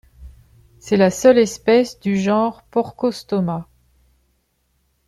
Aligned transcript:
C'est 0.79 0.97
la 0.97 1.11
seule 1.11 1.37
espèce 1.37 1.99
du 1.99 2.19
genre 2.19 2.63
Porcostoma. 2.71 3.67